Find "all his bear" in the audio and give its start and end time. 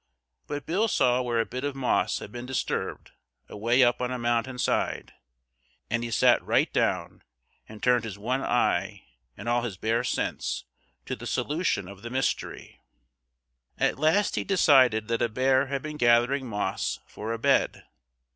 9.47-10.03